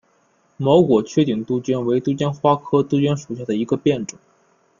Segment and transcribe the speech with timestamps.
[0.57, 4.17] 毛果缺顶杜鹃为杜鹃花科杜鹃属下的一个变种。